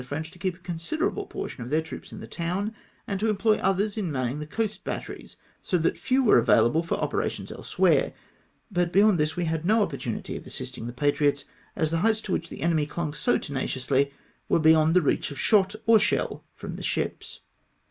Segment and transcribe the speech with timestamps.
[0.03, 2.73] French to keep a considerable portion of their troops in the town,
[3.05, 6.99] and to employ others in manning the coast batteries, so that few were available for
[6.99, 8.11] opera tions elsewhere;
[8.71, 11.45] but beyond this we had no oppor tunity of assisting the patriots,
[11.75, 14.11] as the heights to which the enemy clung so tenaciously
[14.49, 17.41] were beyond the reach of shot or shell from the sliips.